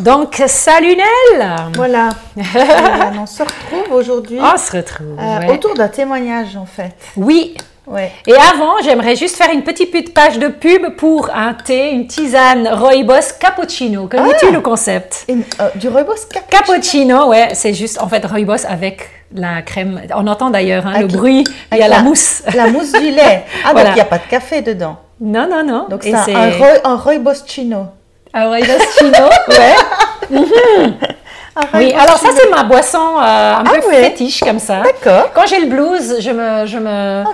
[0.00, 2.08] Donc, salut Nel Voilà.
[3.20, 5.16] On se retrouve aujourd'hui On se retrouve.
[5.18, 5.50] euh, ouais.
[5.52, 6.94] autour d'un témoignage en fait.
[7.16, 7.54] Oui.
[7.86, 8.12] Ouais.
[8.26, 12.68] Et avant, j'aimerais juste faire une petite page de pub pour un thé, une tisane
[12.68, 14.06] Rooibos cappuccino.
[14.06, 15.26] Connais-tu le concept?
[15.28, 20.00] Euh, du rooibos cap- Cappuccino, ouais, c'est juste en fait Rooibos avec la crème.
[20.14, 22.42] On entend d'ailleurs hein, le bruit, il y a la mousse.
[22.54, 23.44] La mousse du lait.
[23.64, 23.88] Ah, Voilà.
[23.88, 24.96] donc il n'y a pas de café dedans.
[25.20, 25.86] Non, non, non.
[25.90, 27.88] Donc c'est un, un, roi- un rooibos chino.
[28.98, 29.74] Chino, ouais.
[31.56, 34.82] Un Oui, rooibos alors ça c'est ma boisson euh, un Ah peu fétiche comme ça.
[34.82, 35.30] D'accord.
[35.34, 37.24] Quand j'ai le blues, je me, je me,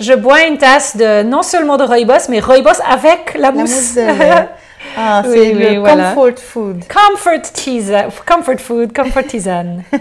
[0.00, 3.70] je bois une tasse de non seulement de rooibos, mais rooibos avec la La mousse.
[3.70, 4.02] mousse de.
[4.96, 6.10] Ah, c'est Oui, le oui, voilà.
[6.12, 6.84] comfort food.
[6.86, 9.82] comfort tisane, comfort food, comfort tisane.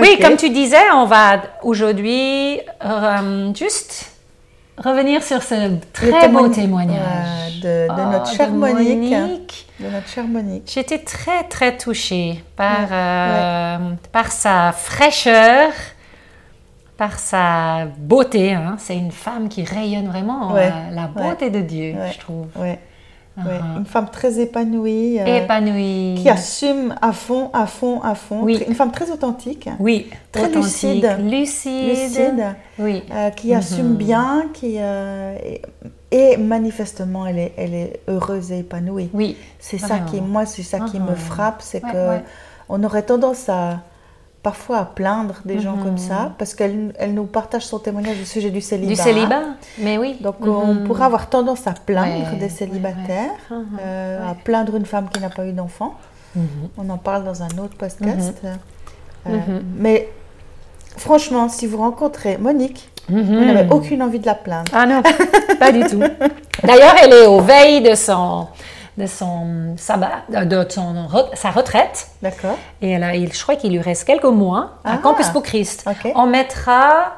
[0.00, 4.06] Oui, comme tu disais, on va aujourd'hui euh, juste
[4.82, 9.10] revenir sur ce très beau témoignage de, de notre de chère Monique.
[9.12, 9.66] Monique.
[9.80, 10.70] De notre chère Monique.
[10.72, 13.78] J'étais très très touchée par, Ouais, euh,
[14.12, 15.70] par sa fraîcheur,
[16.96, 18.54] par sa beauté.
[18.54, 18.76] hein.
[18.78, 22.46] C'est une femme qui rayonne vraiment Ouais, euh, la beauté de Dieu, je trouve.
[22.56, 22.78] Ouais.
[23.46, 23.58] Ouais.
[23.58, 23.78] Uh-huh.
[23.78, 25.18] Une femme très épanouie.
[25.20, 26.16] euh, Épanouie.
[26.20, 28.40] qui assume à fond, à fond, à fond.
[28.42, 28.62] Oui.
[28.66, 29.68] Une femme très authentique.
[29.78, 31.16] Oui, Très authentique, lucide.
[31.20, 31.88] lucide.
[31.88, 32.44] lucide,
[32.78, 33.02] Oui.
[33.12, 35.36] euh, qui assume bien, qui euh,
[36.10, 39.10] et, manifestement elle est, elle est heureuse et épanouie.
[39.12, 39.36] Oui.
[39.58, 40.26] C'est ça qui, Vraiment.
[40.28, 41.16] moi, c'est ça qui me Mhm.
[41.16, 42.24] frappe, c'est Ouais, que ouais.
[42.68, 43.80] on aurait tendance à
[44.42, 45.82] parfois à plaindre des gens Mhm.
[45.84, 48.88] comme ça parce qu'elle elle nous partage son témoignage au sujet du célibat.
[48.88, 49.42] Du célibat,
[49.78, 50.16] mais oui.
[50.20, 50.84] Donc on Mhm.
[50.84, 53.56] pourrait avoir tendance à plaindre Ouais, des célibataires, ouais.
[53.56, 53.66] Mhm.
[53.80, 55.94] euh, à plaindre une femme qui n'a pas eu d'enfant.
[56.36, 56.46] Mhm.
[56.78, 58.40] On en parle dans un autre podcast.
[58.44, 58.54] Euh,
[59.26, 59.62] Mhm.
[59.76, 60.08] Mais
[60.96, 63.22] franchement, si vous rencontrez Monique, Mhm.
[63.22, 64.70] vous n'avez aucune envie de la plaindre.
[64.74, 65.02] Ah non,
[65.58, 66.00] pas du tout.
[66.62, 68.46] D'ailleurs, elle est aux veilles de son,
[68.98, 72.08] de son sabbat, euh, de son sa retraite.
[72.20, 74.98] D'accord Et elle a, il- je crois qu'il lui reste quelques mois à Ah.
[75.02, 75.84] Campus pour Christ.
[76.16, 77.14] On mettra,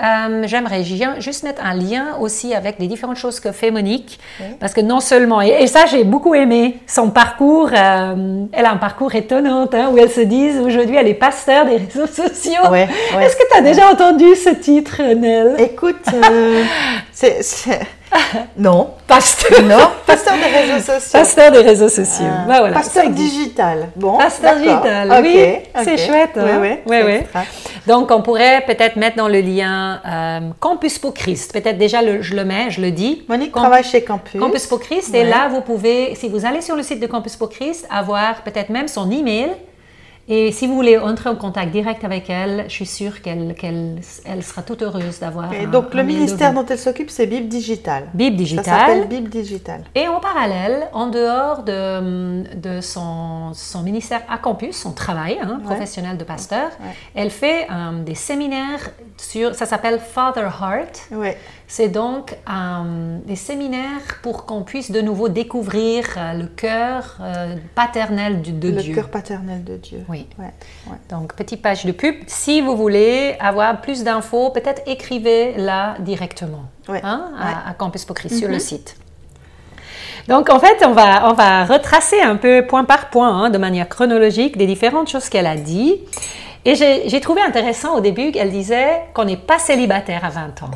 [0.00, 4.20] euh, j'aimerais ju- juste mettre un lien aussi avec les différentes choses que fait Monique.
[4.40, 4.46] Oui.
[4.60, 8.70] Parce que non seulement, et, et ça j'ai beaucoup aimé, son parcours, euh, elle a
[8.70, 12.62] un parcours étonnant, hein, où elle se dit aujourd'hui elle est pasteur des réseaux sociaux.
[12.70, 13.24] Ouais, ouais.
[13.26, 15.56] Est-ce que tu as déjà entendu ce titre, Nel?
[15.58, 16.62] Écoute, euh,
[17.12, 17.40] c'est.
[18.56, 18.90] Non.
[19.06, 19.62] Pasteur.
[19.62, 21.18] Non, pasteur des réseaux sociaux.
[21.18, 22.24] Pasteur des réseaux sociaux.
[22.28, 23.88] Ah, Bah voilà, pasteur digital.
[23.96, 26.30] Bon, Pasteur digital, oui, c'est chouette.
[26.36, 27.02] Oui, hein.
[27.06, 27.42] oui.
[27.86, 31.52] Donc, on pourrait peut-être mettre dans le lien euh, Campus pour Christ.
[31.52, 33.24] Peut-être déjà, le- je le mets, je le dis.
[33.28, 34.40] Monique Camp- travaille chez Campus.
[34.40, 35.14] Campus pour Christ.
[35.14, 38.42] Et là, vous pouvez, si vous allez sur le site de Campus pour Christ, avoir
[38.42, 39.50] peut-être même son email.
[40.26, 44.00] Et si vous voulez entrer en contact direct avec elle, je suis sûre qu'elle qu'elle
[44.24, 45.52] elle sera toute heureuse d'avoir.
[45.52, 48.08] Et un- donc, le ministère dont elle s'occupe, c'est Bible Digital.
[48.14, 49.08] Bible Ça s'appelle Digital.
[49.08, 49.84] Bible Digital.
[49.94, 55.58] Et en parallèle, en dehors de, de son, son ministère à campus, son travail hein,
[55.58, 55.64] Ouais.
[55.64, 56.94] professionnel de pasteur, Ouais.
[57.14, 61.08] elle fait euh, des séminaires sur, ça s'appelle Father Heart.
[61.12, 61.28] Oui.
[61.66, 67.56] C'est donc euh, des séminaires pour qu'on puisse de nouveau découvrir euh, le cœur euh,
[67.74, 68.94] paternel de le Dieu.
[68.94, 70.04] cœur paternel de Dieu.
[70.08, 70.26] Oui.
[70.38, 70.52] Ouais,
[70.88, 70.98] ouais.
[71.08, 72.16] Donc, petite page de pub.
[72.26, 77.00] Si vous voulez avoir plus d'infos, peut-être écrivez là directement Ouais.
[77.02, 77.32] hein,
[77.66, 78.96] à, Campus pour Christ sur le site.
[80.28, 83.58] Donc, en fait, on va, on va retracer un peu point par point, hein, de
[83.58, 86.00] manière chronologique, des différentes choses qu'elle a dit.
[86.66, 90.62] Et j'ai j'ai trouvé intéressant au début qu'elle disait qu'on n'est pas célibataire à 20
[90.62, 90.70] ans.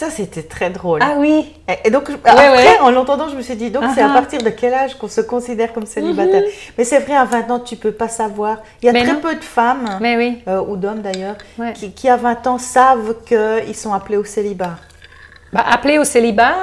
[0.00, 1.00] Ça, c'était très drôle.
[1.02, 1.52] Ah oui,
[1.84, 4.14] Et- donc, après, en l'entendant, je me suis dit, donc c'est à ah.
[4.14, 6.42] partir de quel âge qu'on se considère comme célibataire
[6.78, 8.56] Mais c'est vrai, à 20 ans, tu peux pas savoir.
[8.80, 9.20] Il y a Mais très non.
[9.20, 10.38] peu de femmes, mais oui.
[10.48, 11.74] euh, ou d'hommes d'ailleurs, Ouais.
[11.74, 14.76] qui, qui à 20 ans savent qu'ils sont appelés au célibat.
[15.52, 16.54] Bah, appeler au célibat,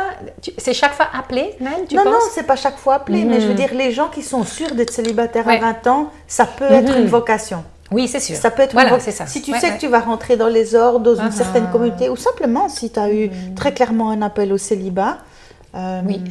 [0.57, 1.53] c'est chaque fois appelé,
[1.87, 2.13] tu non, penses?
[2.13, 3.55] non, c'est pas chaque fois appelé, mais je veux Mhm.
[3.57, 5.57] dire, les gens qui sont sûrs d'être célibataires Ouais.
[5.57, 7.01] à 20 ans, ça peut être Mhm.
[7.03, 7.63] une vocation.
[7.91, 8.35] Oui, c'est sûr.
[8.35, 9.25] Ça peut être voilà, ça.
[9.27, 9.75] Si tu Ouais, sais ouais.
[9.75, 12.89] que tu vas rentrer dans les ordres, dans une Ah certaine communauté, ou simplement si
[12.89, 15.19] tu as eu très clairement un appel au célibat,
[15.75, 16.21] euh, Oui.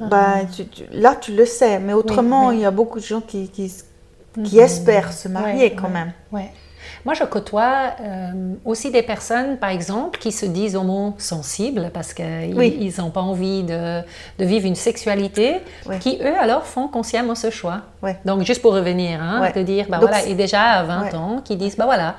[0.00, 1.78] bah, tu- tu- là tu le sais.
[1.78, 2.56] Mais autrement, oui.
[2.56, 3.72] il y a beaucoup de gens qui, qui,
[4.44, 6.12] qui espèrent se marier Ouais, quand ouais, même.
[6.32, 6.50] ouais.
[7.04, 12.54] Moi, je côtoie euh, aussi des personnes, par exemple, qui se disent homosensibles parce qu'ils
[12.56, 12.92] Oui.
[12.98, 14.00] n'ont pas envie de,
[14.38, 15.56] de vivre une sexualité,
[16.00, 17.82] qui eux alors font consciemment ce choix.
[18.02, 18.18] Ouais.
[18.24, 21.14] Donc, juste pour revenir, hein, de dire, bah Donc, voilà, et déjà à 20 Ouais.
[21.16, 22.14] ans, qui disent, bah voilà,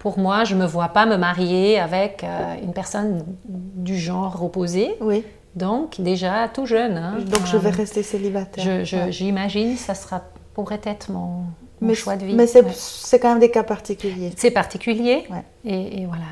[0.00, 4.42] pour moi, je ne me vois pas me marier avec euh, une personne du genre
[4.44, 4.96] opposé.
[5.00, 5.24] Oui.
[5.54, 6.96] Donc, déjà tout jeune.
[6.96, 8.64] hein, Donc je euh, vais rester célibataire.
[8.64, 9.10] je- je-.
[9.12, 10.22] J'imagine ça sera,
[10.54, 11.44] pourrait être mon, mon
[11.80, 12.34] Mais, choix de vie.
[12.34, 13.18] mais c'est Ouais.
[13.20, 14.32] quand même des cas particuliers.
[14.36, 15.24] C'est particulier.
[15.30, 15.42] Ouais.
[15.64, 16.24] Et, et voilà.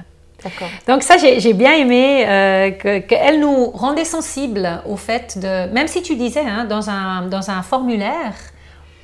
[0.43, 0.69] D'accord.
[0.89, 5.73] Donc ça, j'ai bien aimé euh, que- qu'elle nous rendait sensibles au fait de...
[5.73, 8.35] Même si tu disais, hein, dans, un, dans un formulaire,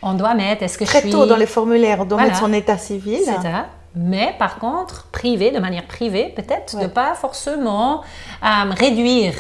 [0.03, 1.11] on doit mettre, est-ce que je Très suis...
[1.11, 2.33] tôt dans les formulaires, on doit Voilà.
[2.33, 3.21] mettre son état civil.
[3.25, 3.67] C'est ça.
[3.95, 6.89] Mais par contre, privé, de manière privée, peut-être, de Ouais.
[6.89, 8.03] pas forcément
[8.43, 9.35] euh, réduire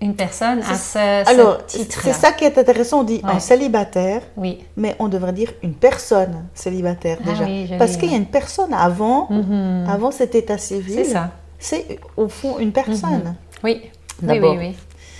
[0.00, 3.00] une personne à ce, ce Alors, titre c'est ça qui est intéressant.
[3.00, 3.30] On dit Ouais.
[3.32, 4.64] un célibataire, Oui.
[4.76, 7.44] mais on devrait dire une personne célibataire Ah déjà.
[7.44, 9.86] oui, Parce qu'il y a une personne avant, Mhm.
[9.90, 10.94] avant cet état civil.
[11.04, 11.30] C'est ça.
[11.58, 13.34] C'est au fond une personne.
[13.64, 13.82] Oui.
[14.22, 14.52] Oui, D'abord.
[14.56, 14.76] oui, oui.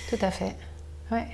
[0.09, 0.55] Tout à fait.
[1.11, 1.25] Ouais.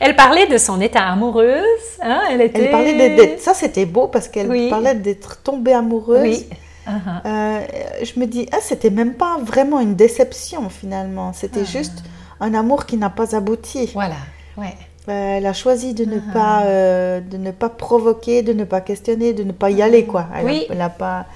[0.00, 1.62] Elle parlait de son état amoureuse.
[2.02, 2.64] Hein, elle était...
[2.64, 3.40] Elle parlait d'être.
[3.40, 4.68] Ça, c'était beau parce qu'elle Oui.
[4.68, 6.20] parlait d'être tombée amoureuse.
[6.22, 6.46] Oui.
[6.86, 6.90] Uh-huh.
[7.26, 7.60] Euh,
[8.02, 11.32] je me dis, ah, c'était même pas vraiment une déception finalement.
[11.32, 11.64] C'était Ah.
[11.78, 12.02] juste
[12.42, 13.90] un amour qui n'a pas abouti.
[13.94, 14.16] Voilà.
[14.56, 14.74] Ouais.
[15.08, 16.32] Euh, elle a choisi de ne Ah.
[16.32, 20.04] pas, euh, de ne pas provoquer, de ne pas questionner, de ne pas y aller
[20.04, 20.26] quoi.
[20.34, 20.66] Elle a- Oui.
[20.70, 21.26] elle a pas.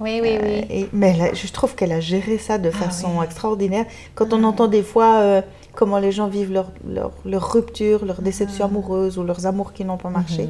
[0.00, 0.66] Oui, oui, Euh, oui.
[0.70, 3.24] et- mais elle a- je trouve qu'elle a géré ça de Ah façon oui.
[3.26, 3.84] extraordinaire.
[4.14, 5.42] Quand on entend des fois
[5.74, 8.68] comment les gens vivent leur, leur, leur rupture, leur déception Ah.
[8.70, 10.48] amoureuse ou leurs amours qui n'ont pas marché,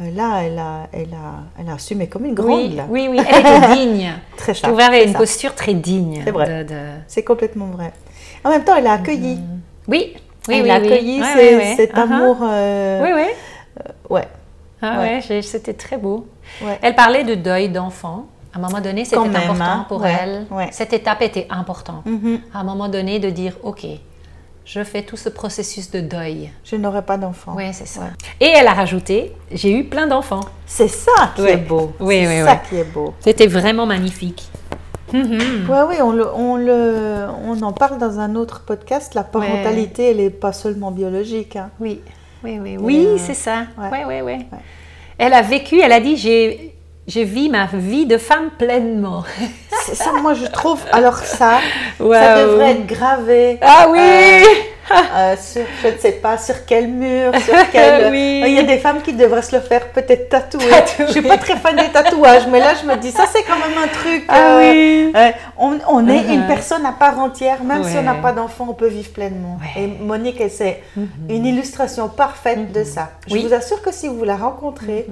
[0.00, 0.14] Mhm.
[0.14, 2.50] là, elle a, elle, a, elle a assumé comme une grande.
[2.70, 2.84] Oui, là.
[2.90, 3.18] oui, oui.
[3.26, 4.12] Elle était digne.
[4.36, 5.18] Très Je trouvais une ça.
[5.18, 6.20] posture très digne.
[6.24, 6.64] C'est vrai.
[6.64, 6.74] de-
[7.06, 7.92] C'est complètement vrai.
[8.44, 9.38] En même temps, elle a accueilli.
[9.88, 10.14] Oui,
[10.48, 10.70] oui, elle oui.
[10.70, 10.86] a oui.
[10.86, 12.00] accueilli Ouais, ouais, cet Uh-huh.
[12.02, 12.36] amour.
[12.42, 13.82] euh, Oui, oui.
[14.10, 14.28] Ouais.
[14.82, 15.20] Ah Ouais.
[15.42, 16.26] c'était très beau.
[16.82, 18.26] Elle parlait de deuil d'enfant.
[18.54, 19.84] À un moment donné, c'était important hein.
[19.88, 20.46] pour elle.
[20.70, 22.06] Cette étape était importante.
[22.06, 22.40] Mhm.
[22.54, 23.84] À un moment donné, de dire, OK,
[24.64, 26.50] je fais tout ce processus de deuil.
[26.64, 27.52] Je n'aurai pas d'enfant.
[27.56, 28.00] Oui, c'est ça.
[28.00, 28.06] Ouais.
[28.40, 30.40] Et elle a rajouté, j'ai eu plein d'enfants.
[30.66, 31.52] C'est ça qui Ouais.
[31.52, 31.92] est beau.
[32.00, 32.68] Oui, c'est oui, ça oui.
[32.68, 33.14] qui est beau.
[33.20, 34.48] C'était vraiment magnifique.
[35.12, 35.66] Mhm.
[35.68, 39.14] Oui, oui, on, le, on, le, on en parle dans un autre podcast.
[39.14, 41.56] La parentalité, elle n'est pas seulement biologique.
[41.56, 41.70] hein.
[41.80, 42.00] Oui,
[42.44, 43.66] oui, oui, oui, euh, c'est ça.
[43.78, 43.88] ouais.
[43.92, 44.58] Oui, oui, oui.
[45.18, 46.74] Elle a vécu, elle a dit, j'ai,
[47.06, 49.22] j'ai vis ma vie de femme pleinement.
[49.84, 50.80] C'est ça, moi, je trouve.
[50.92, 51.60] Alors, ça,
[51.98, 53.58] ça devrait être gravé.
[53.62, 54.44] Ah oui Euh,
[54.92, 58.10] euh, sur, je ne sais pas, sur quel mur, sur quel...
[58.10, 58.42] Oui.
[58.46, 60.68] Il y a des femmes qui devraient se le faire peut-être tatouer.
[60.68, 61.06] Tatouer.
[61.06, 63.58] Je suis pas très fan des tatouages, mais là, je me dis, ça, c'est quand
[63.58, 64.24] même un truc...
[64.28, 65.12] Ah euh, oui.
[65.16, 66.34] euh, on, on est Uh-huh.
[66.34, 69.58] une personne à part entière, même si on n'a pas d'enfant, on peut vivre pleinement.
[69.76, 69.82] Ouais.
[69.82, 70.82] Et Monique, c'est
[71.28, 73.10] une illustration parfaite de ça.
[73.28, 73.42] Je Oui.
[73.46, 75.06] vous assure que si vous la rencontrez,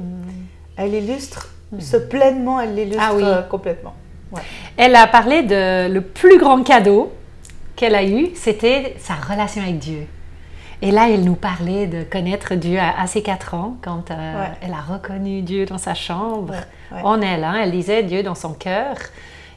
[0.76, 3.22] elle illustre ce pleinement, elle l'illustre Ah oui.
[3.24, 3.94] euh, complètement.
[4.32, 4.40] Ouais.
[4.76, 7.12] Elle a parlé de le plus grand cadeau
[7.76, 10.06] qu'elle a eu, c'était sa relation avec Dieu.
[10.82, 14.14] Et là, elle nous parlait de connaître Dieu à, à ses quatre ans, quand euh,
[14.40, 14.48] Ouais.
[14.60, 17.02] elle a reconnu Dieu dans sa chambre, Ouais, ouais.
[17.04, 17.42] en elle.
[17.44, 17.54] hein.
[17.62, 18.96] elle disait Dieu dans son cœur.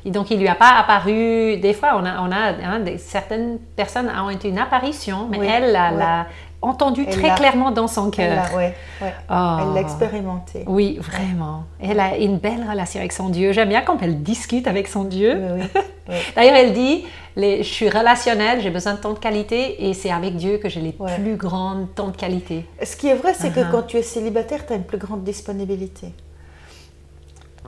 [0.05, 1.57] Et donc, il lui a pas apparu.
[1.57, 5.39] Des fois, on a, on a hein, des- certaines personnes ont eu une apparition, mais
[5.39, 6.27] Oui, elle l'a
[6.61, 8.35] entendu Elle très l'a- clairement dans son Elle cœur.
[8.51, 9.13] l'a ouais, ouais.
[9.29, 9.57] Oh.
[9.61, 10.63] Elle l'a expérimenté.
[10.67, 11.63] Oui, vraiment.
[11.79, 13.51] Elle a une belle relation avec son Dieu.
[13.51, 15.37] J'aime bien quand elle discute avec son Dieu.
[15.55, 16.15] Oui, oui, oui.
[16.35, 17.05] D'ailleurs, elle dit,
[17.35, 20.67] les, je suis relationnelle, j'ai besoin de temps de qualité et c'est avec Dieu que
[20.69, 21.15] j'ai les Ouais.
[21.19, 22.65] plus grandes temps de qualité.
[22.83, 23.71] Ce qui est vrai, c'est que Uh-huh.
[23.71, 26.07] quand tu es célibataire, tu as une plus grande disponibilité.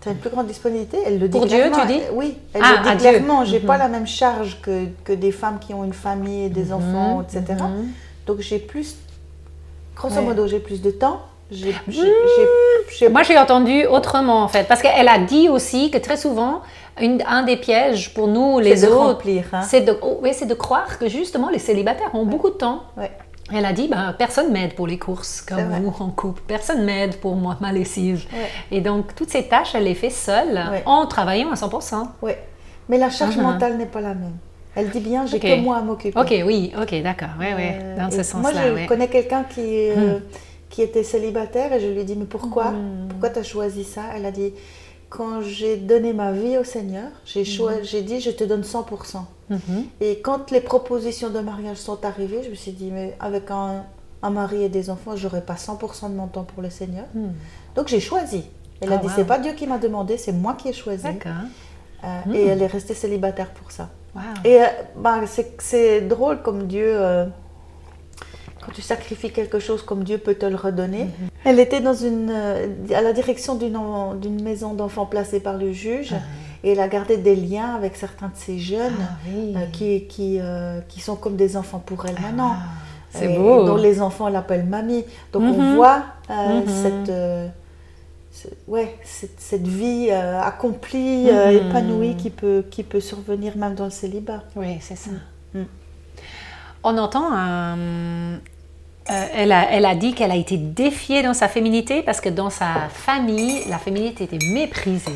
[0.02, 1.78] Tu as une plus grande disponibilité, elle le dit Pour Dieu, clairement.
[1.82, 3.10] tu dis Oui, elle Ah, le dit à Dieu.
[3.10, 3.44] clairement.
[3.46, 3.66] J'ai Mhm.
[3.66, 7.44] pas la même charge que, que des femmes qui ont une famille des enfants, etc.
[7.62, 7.90] mhm.
[8.30, 8.96] Donc j'ai plus,
[9.96, 11.22] grosso modo, j'ai plus de temps.
[11.52, 13.10] Mmh.
[13.10, 16.62] Moi, j'ai entendu autrement, en fait, parce qu'elle a dit aussi que très souvent,
[17.02, 19.64] une- un des pièges pour nous, les autres, hein.
[19.64, 22.84] c'est de, oh, oui, de croire que justement les célibataires ont beaucoup de temps.
[22.98, 23.10] Ouais.
[23.52, 27.16] Elle a dit, ben, personne m'aide pour les courses comme vous en couple, personne m'aide
[27.20, 28.28] pour moi, ma lessive.
[28.32, 28.48] Ouais.
[28.78, 32.10] Et donc, toutes ces tâches, elle les fait seule en travaillant à 100%.
[32.22, 32.38] Ouais.
[32.90, 33.42] Mais la charge Uh-huh.
[33.42, 34.38] mentale n'est pas la même.
[34.80, 36.18] Elle dit bien, j'ai que moi à m'occuper.
[36.20, 38.86] Ok, oui, ok, d'accord, oui, oui, Euh, dans ce Moi, sens-là, je oui.
[38.88, 40.22] connais quelqu'un qui, euh, Hmm.
[40.70, 42.72] qui était célibataire et je lui ai dit, mais pourquoi?
[42.72, 43.08] Hmm.
[43.10, 44.04] Pourquoi tu as choisi ça?
[44.16, 44.54] Elle a dit,
[45.10, 49.26] quand j'ai donné ma vie au Seigneur, j'ai j'ai dit, je te donne 100%.
[49.50, 49.60] Mhm.
[50.02, 53.84] Et quand les propositions de mariage sont arrivées, je me suis dit, mais avec un,
[54.22, 57.06] un mari et des enfants, j'aurai pas 100% de mon temps pour le Seigneur.
[57.16, 57.30] Hmm.
[57.76, 58.44] Donc j'ai choisi.
[58.82, 59.14] Elle a Ah, dit, wow.
[59.16, 61.04] c'est pas Dieu qui m'a demandé, c'est moi qui ai choisi.
[61.04, 61.32] D'accord.
[62.04, 62.34] Euh, Hmm.
[62.36, 63.90] Et elle est restée célibataire pour ça.
[64.16, 64.22] Wow.
[64.44, 64.66] Et euh,
[64.98, 67.26] bah, c'est c'est drôle comme Dieu, euh,
[68.66, 71.06] quand tu sacrifies quelque chose comme Dieu peut te le redonner.
[71.06, 71.30] Mhm.
[71.46, 76.14] Elle était dans une, euh, à la direction d'une maison d'enfants placée par le juge
[76.64, 79.54] et elle a gardé des liens avec certains de ces jeunes Ah oui.
[79.56, 82.54] euh, qui, qui, euh, qui sont comme des enfants pour elle maintenant.
[82.56, 82.64] Ah,
[83.12, 83.64] c'est Et- beau.
[83.66, 85.06] dont les enfants l'appellent mamie.
[85.32, 85.50] Donc Mhm.
[85.60, 86.68] on voit euh, Mhm.
[86.68, 87.48] cette, ce-
[88.68, 91.68] ouais, cette, cette vie euh, accomplie, euh, Mhm.
[91.70, 94.44] épanouie qui peut, qui peut survenir même dans le célibat.
[94.56, 95.12] Oui, c'est ça.
[95.54, 95.64] Mm.
[96.84, 98.38] On entend euh,
[99.34, 102.50] elle, a, elle a dit qu'elle a été défiée dans sa féminité parce que dans
[102.50, 105.12] sa famille, la féminité était méprisée.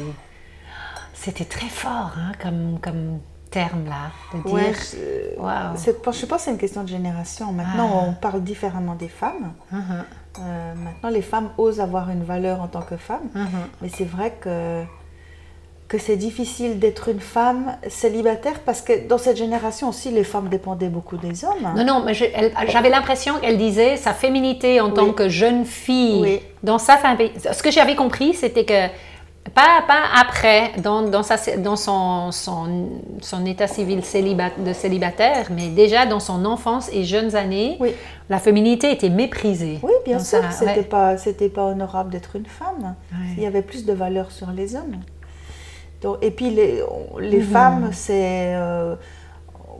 [1.14, 6.58] C'était très fort, hein, comme, comme terme-là de Ouais, je, je pas si c'est une
[6.58, 7.54] question de génération.
[7.54, 8.06] Maintenant, Ah.
[8.10, 9.54] on parle différemment des femmes.
[9.72, 10.04] Mhm,
[10.40, 13.30] Euh, maintenant, les femmes osent avoir une valeur en tant que femme.
[13.36, 13.48] mhm.
[13.82, 14.84] Mais c'est vrai que,
[15.88, 20.50] que c'est difficile d'être une femme célibataire parce que dans cette génération aussi, les femmes
[20.50, 21.74] dépendaient beaucoup des hommes.
[21.76, 26.22] Non, non, mais j'avais l'impression qu'elle disait sa féminité en tant que jeune fille.
[26.22, 26.40] Oui.
[26.64, 28.88] Dans sa fami- Ce que j'avais compris, c'était que,
[29.54, 32.90] pas, pas après, dans, dans, sa, dans son, son,
[33.22, 37.94] son état civil célibat- de célibataire, mais déjà dans son enfance et jeunes années, Oui.
[38.30, 39.80] la féminité était méprisée.
[39.84, 40.84] Oui, bien sûr, c'était ouais.
[40.84, 42.96] pas, c'était pas honorable d'être une femme.
[43.12, 43.34] Ouais.
[43.38, 44.98] Il y avait plus de valeur sur les hommes.
[46.02, 46.82] Donc, et puis les,
[47.20, 47.44] les Mhm.
[47.44, 48.96] femmes, c'est euh,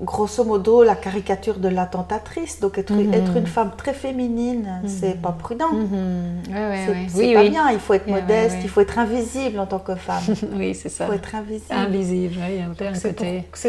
[0.02, 2.60] grosso modo la caricature de la tentatrice.
[2.60, 3.14] Donc être, Mhm.
[3.14, 5.72] être une femme très féminine, c'est pas prudent.
[5.72, 6.42] Mhm.
[6.50, 7.08] Ouais, ouais, C'est ouais.
[7.28, 7.50] Oui, pas oui.
[7.50, 7.70] bien.
[7.72, 10.24] Il faut être modeste, il faut être invisible en tant que femme.
[10.28, 11.06] Il oui, c'est ça.
[11.08, 11.66] faut être invisible.
[11.74, 13.14] Invisible, oui, il un peu C'est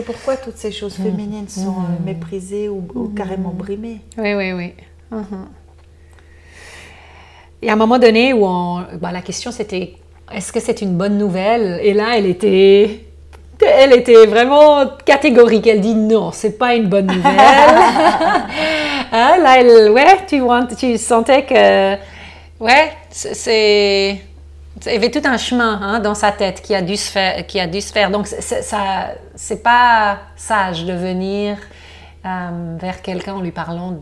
[0.02, 4.00] pour- pourquoi toutes ces choses féminines sont euh, méprisées ou, ou carrément brimées.
[4.18, 4.74] Oui, oui, oui.
[5.10, 5.48] Mhm.
[7.62, 9.94] Et à un moment donné où on, bah, la question c'était
[10.32, 11.80] est-ce que c'est une bonne nouvelle?
[11.82, 13.04] Et là, elle était,
[13.60, 15.66] elle était vraiment catégorique.
[15.66, 17.32] Elle dit non, c'est pas une bonne nouvelle.
[19.16, 20.42] Hein, là, elle, ouais, tu,
[20.76, 21.94] tu sentais que,
[22.58, 24.20] ouais, c'est-.
[24.86, 27.46] Il y avait tout un chemin hein, dans sa tête qui a dû se faire.
[27.46, 28.10] Qui a dû se faire.
[28.10, 31.58] Donc, ça, c'est pas sage de venir
[32.26, 33.96] euh, vers quelqu'un en lui parlant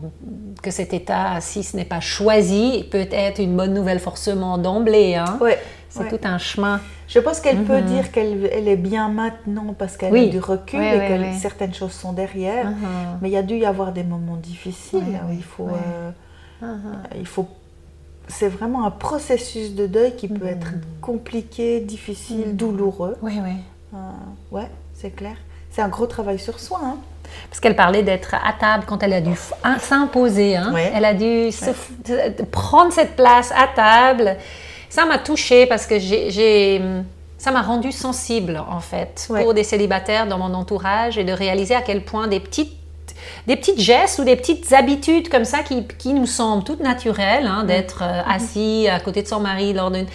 [0.61, 5.15] que cet état, si ce n'est pas choisi, peut être une bonne nouvelle forcément d'emblée.
[5.15, 5.37] Hein.
[5.41, 6.09] Ouais, C'est ouais.
[6.09, 6.79] tout un chemin.
[7.07, 10.27] Je pense qu'elle peut dire qu'elle elle est bien maintenant parce qu'elle Oui.
[10.29, 12.69] a du recul Ouais, et que certaines choses sont derrière.
[12.71, 12.77] Mhm.
[13.21, 15.67] Mais il y a dû y avoir des moments difficiles ouais, il faut,
[16.63, 16.67] euh,
[17.19, 17.47] il faut.
[18.29, 23.17] C'est vraiment un processus de deuil qui peut être compliqué, difficile, douloureux.
[23.21, 23.51] Oui, oui.
[23.93, 23.97] Euh,
[24.51, 25.35] ouais, c'est clair.
[25.69, 26.79] C'est un gros travail sur soi.
[26.83, 26.97] hein.
[27.49, 29.31] Parce qu'elle parlait d'être à table quand elle a dû
[29.63, 30.55] hein, s'imposer.
[30.55, 30.71] hein.
[30.73, 30.91] Ouais.
[30.95, 31.69] Elle a dû se
[32.07, 34.37] de prendre cette place à table.
[34.89, 36.81] Ça m'a touchée parce que j'ai, j'ai-
[37.37, 39.43] ça m'a rendue sensible en fait Ouais.
[39.43, 42.73] pour des célibataires dans mon entourage et de réaliser à quel point des petites
[43.47, 47.45] des petites gestes ou des petites habitudes comme ça qui, qui nous semblent toutes naturelles,
[47.47, 50.05] hein, d'être euh, assis à côté de son mari lors d'une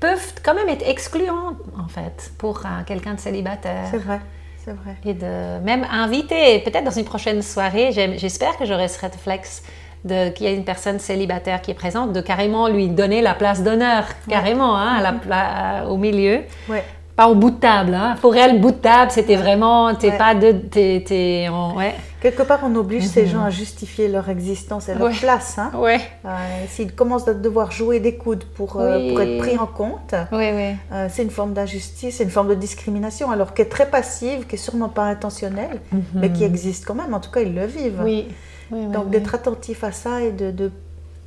[0.00, 4.20] peuvent quand même être excluantes en fait pour euh, quelqu'un de célibataire C'est vrai,
[4.64, 4.96] c'est vrai.
[5.04, 9.62] et de même inviter, peut-être dans une prochaine soirée, j'espère que j'aurai ce réflexe
[10.04, 13.34] de qu'il y a une personne célibataire qui est présente, de carrément lui donner la
[13.34, 16.42] place d'honneur, carrément, hein, à la pla- au milieu.
[16.68, 16.84] Ouais.
[17.16, 17.94] Pas au bout de table.
[17.94, 18.16] Hein.
[18.20, 20.18] Pour elle, bout de table, c'était vraiment, t'es Ouais.
[20.18, 21.94] pas de, t'es, t'es en- ouais.
[22.20, 25.12] Quelque part, on oblige ces gens à justifier leur existence et leur Ouais.
[25.12, 25.56] place.
[25.58, 25.70] hein.
[25.76, 26.00] Ouais.
[26.24, 26.28] Euh,
[26.68, 30.48] S'ils commencent à devoir jouer des coudes pour, euh, pour être pris en compte, Oui,
[30.54, 30.74] oui.
[30.92, 34.46] euh, c'est une forme d'injustice, c'est une forme de discrimination, alors qu'elle est très passive,
[34.46, 35.80] qui est sûrement pas intentionnelle,
[36.14, 37.14] mais qui existe quand même.
[37.14, 38.00] En tout cas, ils le vivent.
[38.02, 38.26] Oui.
[38.72, 40.72] Donc d'être attentif à ça et de, de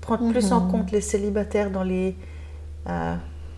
[0.01, 2.15] prendre plus en compte les célibataires dans les,
[2.89, 3.13] euh,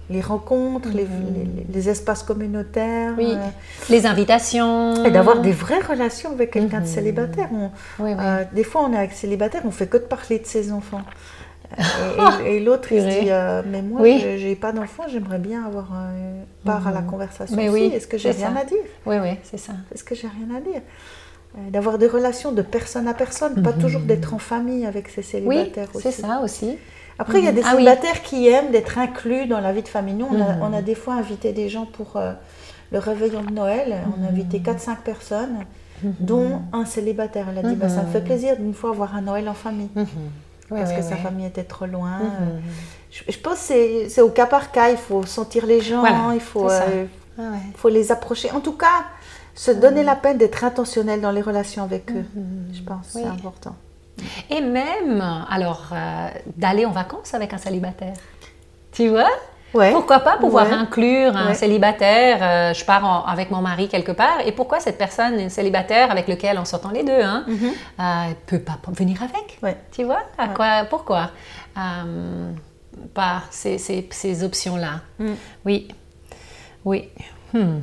[0.10, 3.14] les rencontres, les, les- les espaces communautaires.
[3.18, 3.34] Oui.
[3.36, 3.46] euh,
[3.90, 5.06] Les invitations.
[5.06, 7.50] et d'avoir des vraies relations avec quelqu'un de célibataire.
[7.54, 7.70] On-
[8.04, 8.16] Oui, oui.
[8.20, 11.02] euh, des fois, on est avec célibataire, on fait que de parler de ses enfants.
[12.46, 14.20] Et, l'autre, il se dit euh, Mais moi, Oui.
[14.24, 15.90] je j'ai pas d'enfants, j'aimerais bien avoir
[16.66, 17.56] part à la conversation.
[17.56, 17.82] Mais aussi.
[17.90, 18.62] oui, Est-ce que j'ai c'est rien ça.
[18.62, 18.78] à dire?
[19.06, 19.74] Oui, oui, c'est ça.
[19.94, 20.82] Est-ce que j'ai rien à dire?
[21.70, 25.90] D'avoir des relations de personne à personne, pas toujours d'être en famille avec Oui, célibataires
[25.94, 26.22] c'est aussi.
[26.22, 26.78] ça aussi.
[27.20, 27.84] Après, il y a des Ah oui.
[27.84, 30.14] célibataires qui aiment d'être inclus dans la vie de famille.
[30.16, 30.62] Nous, on, a, Mhm.
[30.64, 32.32] on a des fois invité des gens pour euh,
[32.92, 33.98] le réveillon de Noël.
[34.08, 34.34] On a Mhm.
[34.34, 35.58] invité 4-5 personnes,
[36.04, 37.48] dont un célibataire.
[37.52, 39.90] Elle a dit bah, Ça me fait plaisir d'une fois avoir un Noël en famille.
[39.96, 40.08] Mhm.
[40.70, 42.20] Parce que sa famille était trop loin.
[42.20, 42.62] Mhm.
[43.12, 44.90] Je, je pense que c'est- au cas par cas.
[44.92, 47.06] Il faut sentir les gens, Voilà, il faut, euh,
[47.38, 48.52] Ah les approcher.
[48.52, 49.04] En tout cas,
[49.56, 52.24] se donner la peine d'être intentionnel dans les relations avec eux.
[52.72, 53.22] Je pense que Oui.
[53.24, 53.76] c'est important.
[54.50, 58.14] Et même, alors, euh, d'aller en vacances avec un célibataire.
[58.92, 59.30] Tu vois?
[59.74, 59.92] Ouais.
[59.92, 60.74] Pourquoi pas pouvoir Ouais.
[60.74, 61.54] inclure un Ouais.
[61.54, 64.40] célibataire euh, Je pars en- avec mon mari quelque part.
[64.46, 67.46] Et pourquoi cette personne, une célibataire avec lequel on s'entend les deux, hein,
[68.00, 69.60] euh, peut pas venir avec?
[69.92, 70.22] Tu vois?
[70.40, 71.30] À quoi, Pourquoi?
[73.14, 75.02] Pas ces, ces- ces options-là.
[75.20, 75.34] Mm.
[75.66, 75.88] Oui.
[76.84, 77.10] Oui.
[77.54, 77.80] Hmm.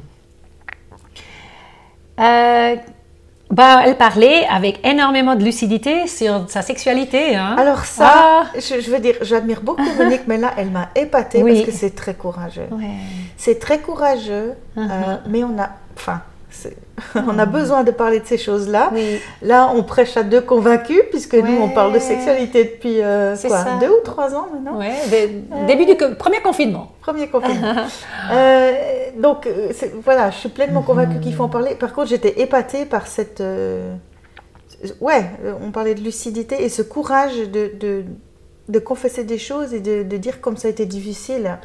[3.50, 7.36] Bah, elle parlait avec énormément de lucidité sur sa sexualité.
[7.36, 7.54] Hein.
[7.58, 8.44] Alors ça, Ah.
[8.56, 11.54] je, je veux dire, j'admire beaucoup Monique, mais là, elle m'a épatée Oui.
[11.62, 12.66] parce que c'est très courageux.
[12.72, 12.90] Ouais.
[13.36, 14.80] C'est très courageux, Uh-huh.
[14.90, 16.22] euh, mais on a, enfin,
[17.14, 18.90] on a besoin de parler de ces choses-là.
[18.94, 19.18] Oui.
[19.42, 23.64] Là, on prêche à deux convaincus, puisque nous, on parle de sexualité depuis euh, quoi,
[23.80, 24.78] deux ou trois ans maintenant.
[24.78, 26.92] Ouais, dé- début du premier confinement.
[27.02, 27.74] Premier confinement.
[28.32, 28.72] Euh,
[29.18, 29.70] donc, euh,
[30.02, 31.74] voilà, je suis pleinement convaincue qu'il faut en parler.
[31.74, 33.40] Par contre, j'étais épatée par cette.
[33.40, 33.94] euh,
[35.00, 38.04] ouais, euh, on parlait de lucidité et ce courage de, de,
[38.68, 41.58] de confesser des choses et de, de dire comme ça a été difficile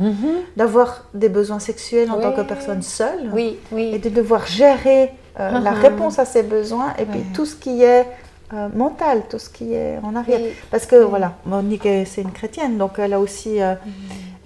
[0.55, 3.99] d'avoir des besoins sexuels en tant que personne seule Oui, et oui.
[3.99, 5.79] de devoir gérer euh, la Mhm.
[5.81, 8.05] réponse à ses besoins et puis tout ce qui est
[8.53, 10.41] euh, mental, tout ce qui est en arrière.
[10.69, 13.75] Parce que voilà, Monique, c'est une chrétienne, donc elle a aussi, euh,